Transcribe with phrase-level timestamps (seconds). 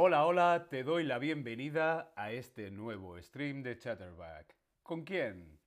[0.00, 4.54] Hola, hola, te doy la bienvenida a este nuevo stream de Chatterback.
[4.84, 5.58] ¿Con quién?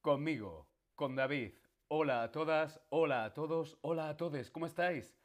[0.00, 1.54] Conmigo, con David.
[1.88, 5.18] Hola a todas, hola a todos, hola a todos, ¿cómo estáis?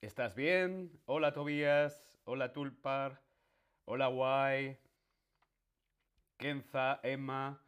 [0.00, 0.92] ¿Estás bien?
[1.06, 3.20] Hola Tobías, hola Tulpar,
[3.84, 4.78] hola Guay,
[6.36, 7.60] Kenza, Emma,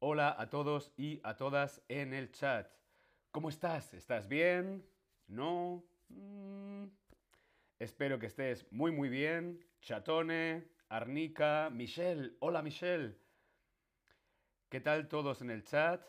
[0.00, 2.68] hola a todos y a todas en el chat.
[3.30, 3.94] ¿Cómo estás?
[3.94, 4.84] ¿Estás bien?
[5.28, 5.84] ¿No?
[6.08, 6.86] Mm.
[7.78, 9.64] Espero que estés muy muy bien.
[9.80, 13.16] Chatone, Arnica, Michelle, hola Michelle.
[14.68, 16.00] ¿Qué tal todos en el chat?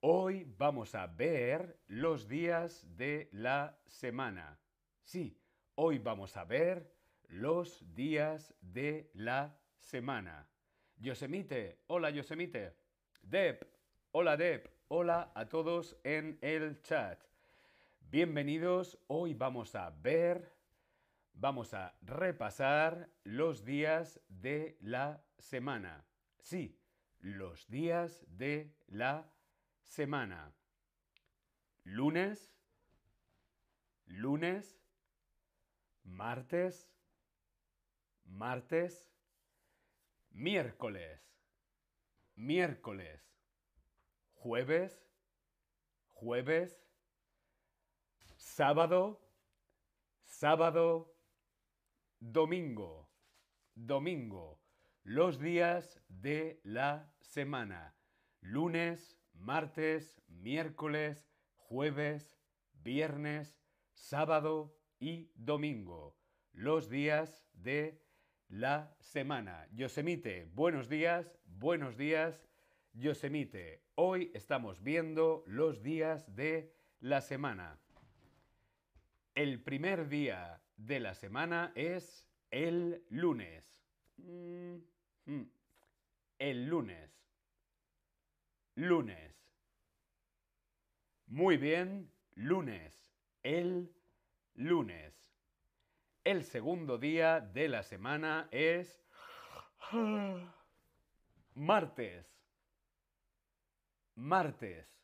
[0.00, 4.60] Hoy vamos a ver los días de la semana.
[5.02, 5.36] Sí,
[5.74, 6.94] hoy vamos a ver
[7.28, 10.48] los días de la semana.
[10.96, 12.76] Yosemite, hola Yosemite.
[13.20, 13.66] Deb,
[14.12, 17.20] hola Deb, hola a todos en el chat.
[18.10, 20.54] Bienvenidos, hoy vamos a ver,
[21.32, 26.06] vamos a repasar los días de la semana.
[26.38, 26.78] Sí,
[27.18, 29.32] los días de la
[29.82, 30.54] semana.
[31.82, 32.54] Lunes,
[34.06, 34.80] lunes,
[36.04, 36.88] martes,
[38.24, 39.10] martes,
[40.30, 41.20] miércoles,
[42.36, 43.34] miércoles,
[44.34, 45.04] jueves,
[46.12, 46.83] jueves,
[48.56, 49.20] sábado,
[50.22, 51.12] sábado,
[52.20, 53.10] domingo,
[53.74, 54.60] domingo,
[55.02, 57.96] los días de la semana,
[58.40, 62.38] lunes, martes, miércoles, jueves,
[62.74, 63.58] viernes,
[63.92, 66.16] sábado y domingo.
[66.52, 68.06] Los días de
[68.46, 69.66] la semana.
[69.72, 72.48] Yosemite, buenos días, buenos días.
[72.92, 77.80] Yosemite, hoy estamos viendo los días de la semana.
[79.34, 83.84] El primer día de la semana es el lunes.
[84.16, 84.76] Mm,
[85.24, 85.50] mm.
[86.38, 87.10] El lunes.
[88.76, 89.34] Lunes.
[91.26, 93.12] Muy bien, lunes.
[93.42, 93.92] El
[94.54, 95.12] lunes.
[96.22, 99.04] El segundo día de la semana es
[101.54, 102.24] martes.
[104.14, 105.03] Martes.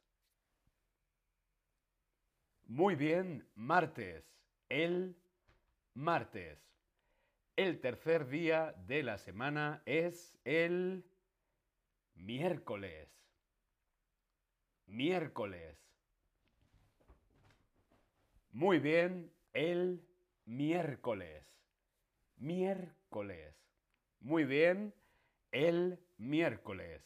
[2.71, 4.25] Muy bien, martes.
[4.69, 5.17] El
[5.93, 6.59] martes.
[7.57, 11.05] El tercer día de la semana es el
[12.15, 13.11] miércoles
[14.91, 15.77] miércoles.
[18.53, 20.05] Muy bien, el
[20.45, 21.45] miércoles.
[22.37, 23.55] Miércoles.
[24.21, 24.95] Muy bien,
[25.53, 27.03] el miércoles.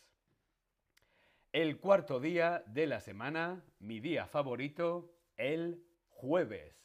[1.52, 6.76] El cuarto día de la semana, mi día favorito, el jueves.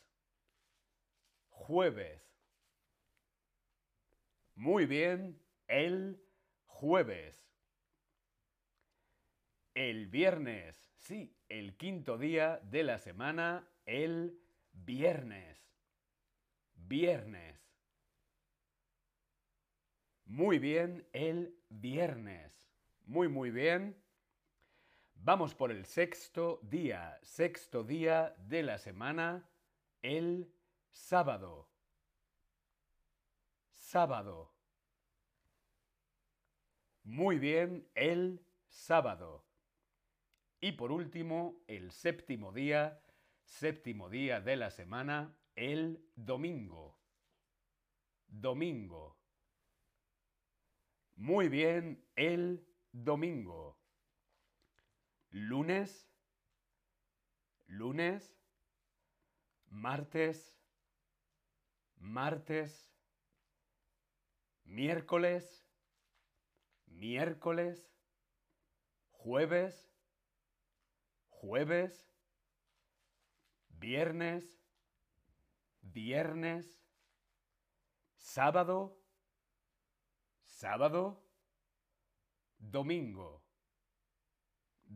[1.49, 2.21] Jueves.
[4.55, 6.21] Muy bien, el
[6.65, 7.35] jueves.
[9.73, 10.75] El viernes.
[10.97, 14.39] Sí, el quinto día de la semana, el
[14.73, 15.57] viernes.
[16.75, 17.59] Viernes.
[20.25, 22.51] Muy bien, el viernes.
[23.05, 23.95] Muy, muy bien.
[25.21, 29.49] Vamos por el sexto día, sexto día de la semana,
[30.01, 30.49] el
[30.91, 31.69] sábado.
[33.69, 34.53] Sábado.
[37.03, 39.45] Muy bien, el sábado.
[40.61, 43.03] Y por último, el séptimo día,
[43.43, 46.97] séptimo día de la semana, el domingo.
[48.25, 49.17] Domingo.
[51.17, 53.78] Muy bien, el domingo.
[55.31, 56.09] Lunes.
[57.67, 58.35] Lunes.
[59.69, 60.59] Martes.
[61.97, 62.91] Martes.
[64.65, 65.65] Miércoles.
[66.87, 67.91] Miércoles.
[69.11, 69.89] Jueves
[71.39, 72.13] jueves,
[73.69, 74.61] viernes,
[75.81, 76.83] viernes,
[78.17, 79.01] sábado,
[80.43, 81.23] sábado,
[82.57, 83.41] domingo,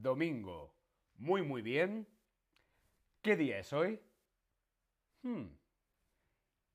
[0.04, 0.76] domingo.
[1.16, 2.08] Muy, muy bien.
[3.22, 4.00] ¿Qué día es hoy?
[5.24, 5.48] Hmm.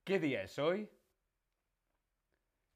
[0.02, 0.90] ¿Qué día es hoy?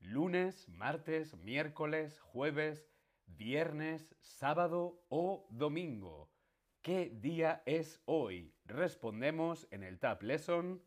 [0.00, 2.86] Lunes, martes, miércoles, jueves,
[3.26, 6.30] viernes, sábado o domingo.
[6.82, 8.54] ¿Qué día es hoy?
[8.66, 10.82] Respondemos en el Tab Lesson.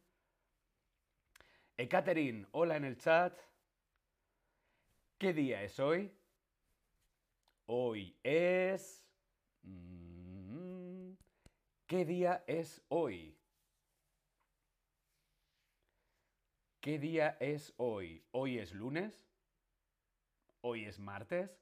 [1.77, 3.35] Ekaterin, hola en el chat.
[5.17, 6.13] ¿Qué día es hoy?
[7.65, 9.04] Hoy es...
[9.65, 11.13] Mm,
[11.88, 13.38] ¿Qué día es hoy?
[16.81, 18.23] ¿Qué día es hoy?
[18.31, 19.25] ¿Hoy es lunes?
[20.62, 21.59] ¿Hoy es martes?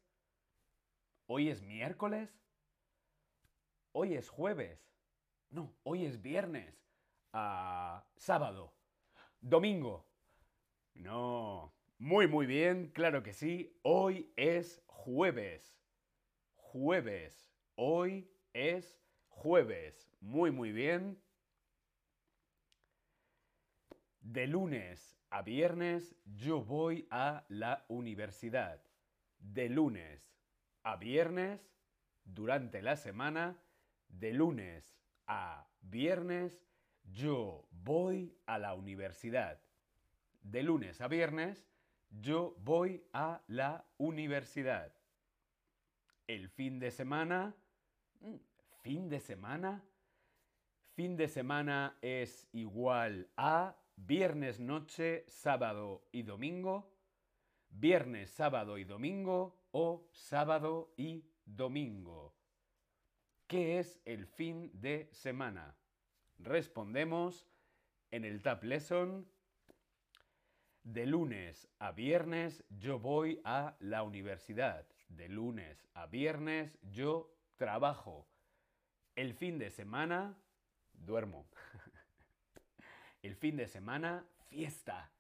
[1.28, 2.30] ¿Hoy es miércoles?
[3.94, 4.80] ¿Hoy es jueves?
[5.50, 6.84] No, hoy es viernes.
[7.32, 8.74] Ah, sábado.
[9.40, 10.06] Domingo.
[10.96, 11.74] No.
[12.00, 13.80] Muy, muy bien, claro que sí.
[13.84, 15.78] Hoy es jueves.
[16.56, 17.43] Jueves.
[17.76, 19.00] Hoy es
[19.30, 20.10] jueves.
[20.22, 21.22] Muy, muy bien.
[24.22, 28.82] De lunes a viernes yo voy a la universidad.
[29.40, 30.34] De lunes
[30.84, 31.74] a viernes,
[32.26, 33.58] durante la semana,
[34.08, 34.96] de lunes
[35.28, 36.62] a viernes,
[37.04, 39.60] yo voy a la universidad.
[40.42, 41.68] De lunes a viernes,
[42.10, 44.94] yo voy a la universidad.
[46.28, 47.56] El fin de semana,
[48.82, 49.84] fin de semana,
[50.94, 56.94] fin de semana es igual a viernes noche, sábado y domingo,
[57.70, 62.36] viernes, sábado y domingo o sábado y domingo.
[63.48, 65.76] ¿Qué es el fin de semana?
[66.40, 67.46] Respondemos
[68.12, 69.28] en el Tab Lesson.
[70.84, 74.86] De lunes a viernes yo voy a la universidad.
[75.08, 77.34] De lunes a viernes yo
[77.64, 78.28] trabajo.
[79.16, 80.38] El fin de semana
[80.92, 81.48] duermo.
[83.22, 85.14] El fin de semana fiesta.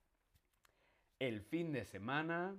[1.19, 2.53] El fin de semana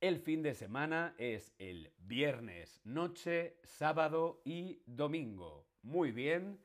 [0.00, 5.66] el fin de semana es el viernes, noche, sábado y domingo.
[5.82, 6.60] Muy bien,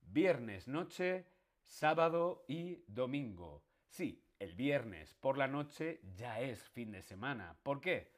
[0.00, 1.26] viernes, noche,
[1.60, 3.64] sábado y domingo.
[3.88, 7.58] Sí, el viernes por la noche ya es fin de semana.
[7.64, 8.13] ¿Por qué?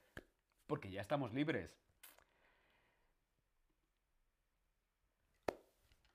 [0.66, 1.78] Porque ya estamos libres.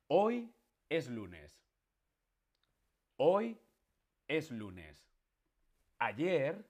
[0.07, 0.53] Hoy
[0.89, 1.57] es lunes.
[3.17, 3.57] Hoy
[4.27, 5.07] es lunes.
[5.99, 6.65] Ayer,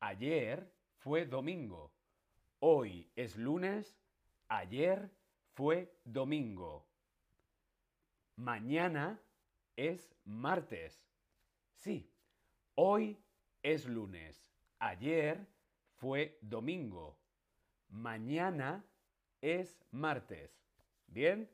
[0.00, 1.90] ayer fue domingo.
[2.60, 3.96] Hoy es lunes,
[4.48, 5.10] ayer
[5.52, 6.86] fue domingo.
[8.36, 9.20] Mañana
[9.76, 11.04] es martes.
[11.76, 12.10] Sí,
[12.74, 13.18] hoy
[13.62, 15.46] es lunes, ayer
[16.04, 17.16] fue domingo.
[17.88, 18.84] Mañana
[19.40, 20.52] es martes.
[21.06, 21.50] ¿Bien?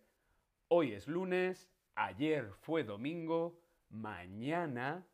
[0.66, 3.60] Hoy es lunes, ayer fue domingo,
[3.90, 5.06] mañana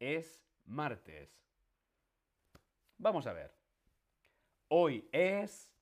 [0.00, 1.30] es martes.
[2.98, 3.54] Vamos a ver.
[4.66, 5.72] Hoy es,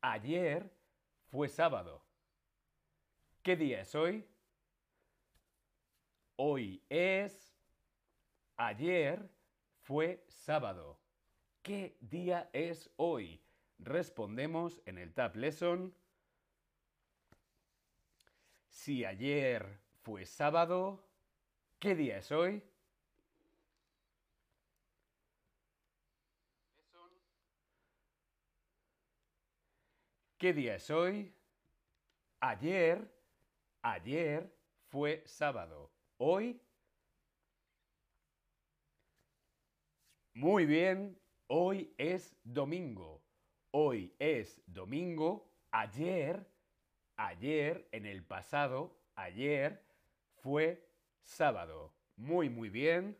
[0.00, 0.72] ayer
[1.28, 2.04] fue sábado.
[3.42, 4.24] ¿Qué día es hoy?
[6.36, 7.52] Hoy es,
[8.56, 9.28] ayer
[9.82, 11.00] fue sábado.
[11.62, 13.40] ¿Qué día es hoy?
[13.78, 15.94] Respondemos en el Tab Lesson.
[18.68, 21.04] Si ayer fue sábado,
[21.78, 22.62] ¿qué día es hoy?
[30.38, 31.34] ¿Qué día es hoy?
[32.38, 33.12] Ayer,
[33.82, 34.48] ayer
[34.86, 35.90] fue sábado.
[36.16, 36.60] Hoy.
[40.34, 41.18] Muy bien,
[41.48, 43.22] hoy es domingo.
[43.70, 45.50] Hoy es domingo.
[45.70, 46.46] Ayer,
[47.16, 49.84] ayer, en el pasado, ayer
[50.36, 50.88] fue
[51.20, 51.92] sábado.
[52.16, 53.18] Muy, muy bien.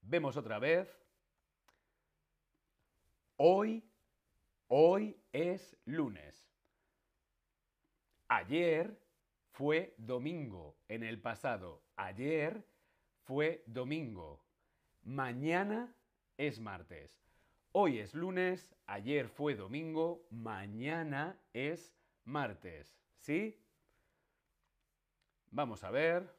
[0.00, 0.88] Vemos otra vez.
[3.36, 3.82] Hoy
[4.68, 6.50] Hoy es lunes.
[8.28, 8.98] Ayer
[9.50, 10.78] fue domingo.
[10.88, 12.66] En el pasado, ayer
[13.22, 14.43] fue domingo.
[15.04, 15.94] Mañana
[16.38, 17.22] es martes.
[17.72, 21.94] Hoy es lunes, ayer fue domingo, mañana es
[22.24, 22.96] martes.
[23.18, 23.62] ¿Sí?
[25.50, 26.34] Vamos a ver.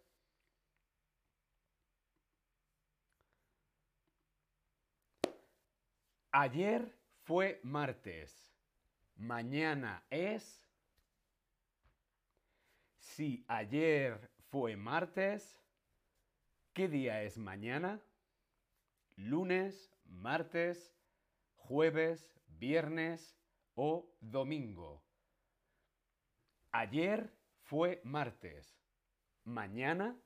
[6.31, 6.91] Ayer
[7.23, 8.51] fue martes.
[9.15, 10.61] Mañana es...
[12.97, 15.61] Si ayer fue martes,
[16.73, 18.01] ¿qué día es mañana?
[19.15, 20.95] Lunes, martes,
[21.55, 23.37] jueves, viernes
[23.73, 25.03] o domingo.
[26.71, 28.77] Ayer fue martes.
[29.43, 30.17] Mañana.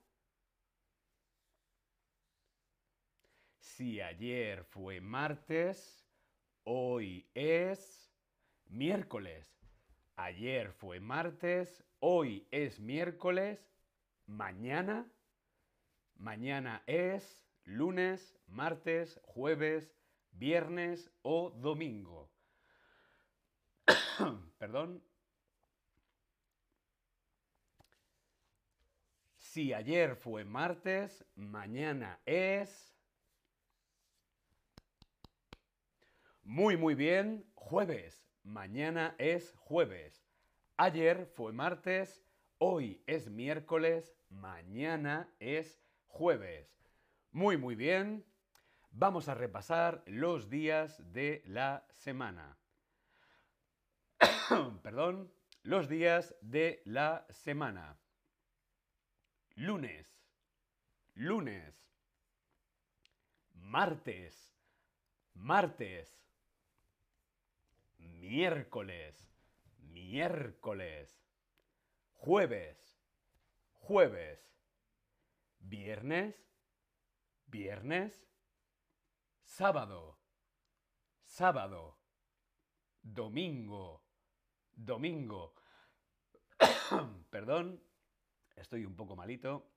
[3.58, 6.00] Si ayer fue martes,
[6.64, 8.12] Hoy es
[8.66, 9.58] miércoles.
[10.16, 11.82] Ayer fue martes.
[11.98, 13.72] Hoy es miércoles.
[14.26, 15.10] Mañana.
[16.14, 19.94] Mañana es lunes, martes, jueves,
[20.32, 22.30] viernes o domingo.
[24.58, 25.02] Perdón.
[29.36, 32.94] Si ayer fue martes, mañana es...
[36.42, 38.26] Muy, muy bien, jueves.
[38.42, 40.26] Mañana es jueves.
[40.76, 42.24] Ayer fue martes,
[42.58, 46.79] hoy es miércoles, mañana es jueves.
[47.32, 48.24] Muy, muy bien.
[48.90, 52.58] Vamos a repasar los días de la semana.
[54.82, 55.32] Perdón,
[55.62, 57.96] los días de la semana.
[59.54, 60.08] Lunes,
[61.14, 61.88] lunes.
[63.54, 64.52] Martes,
[65.34, 66.12] martes.
[67.98, 69.32] Miércoles,
[69.78, 71.22] miércoles.
[72.14, 72.98] Jueves,
[73.74, 74.40] jueves.
[75.60, 76.49] Viernes,
[77.50, 78.26] viernes.
[79.42, 80.18] Sábado,
[81.24, 81.98] sábado.
[83.02, 84.02] Domingo,
[84.72, 85.54] domingo.
[87.30, 87.82] Perdón,
[88.56, 89.72] estoy un poco malito.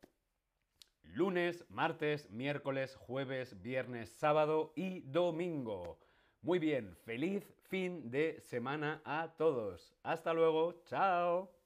[1.04, 6.00] Lunes, martes, miércoles, jueves, viernes, sábado y domingo.
[6.42, 9.96] Muy bien, feliz fin de semana a todos.
[10.04, 11.63] Hasta luego, chao.